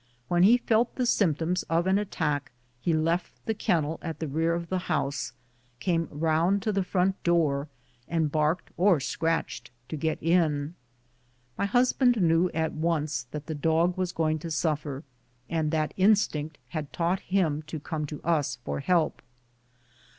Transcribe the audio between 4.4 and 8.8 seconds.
of the house, came round to the front door, and barked